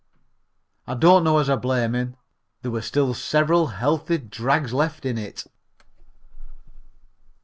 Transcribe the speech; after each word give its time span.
I 0.87 0.95
don't 0.95 1.23
know 1.23 1.37
as 1.37 1.47
I 1.47 1.55
blame 1.57 1.93
him 1.93 2.15
there 2.63 2.71
were 2.71 2.81
still 2.81 3.13
several 3.13 3.67
healthy 3.67 4.17
drags 4.17 4.73
left 4.73 5.05
in 5.05 5.19
it. 5.19 5.45